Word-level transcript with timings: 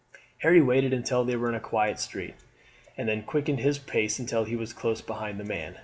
Harry 0.39 0.59
waited 0.61 0.93
until 0.93 1.23
they 1.23 1.35
were 1.35 1.47
in 1.47 1.53
a 1.53 1.59
quiet 1.59 1.99
street, 1.99 2.33
and 2.97 3.07
then 3.07 3.21
quickened 3.21 3.59
his 3.59 3.77
pace 3.77 4.17
until 4.17 4.45
he 4.45 4.55
was 4.55 4.73
close 4.73 4.99
behind 4.99 5.39
the 5.39 5.45
man. 5.45 5.75